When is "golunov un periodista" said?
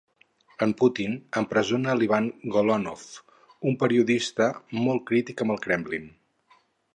2.55-4.49